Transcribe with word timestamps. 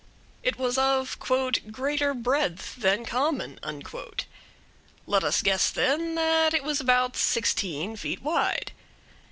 It 0.41 0.57
was 0.57 0.79
of 0.79 1.19
"greater 1.19 2.15
breadth 2.15 2.77
than 2.77 3.05
common." 3.05 3.59
Let 5.05 5.23
us 5.23 5.43
guess, 5.43 5.69
then, 5.69 6.15
that 6.15 6.55
it 6.55 6.63
was 6.63 6.79
about 6.81 7.15
sixteen 7.15 7.95
feet 7.95 8.23
wide. 8.23 8.71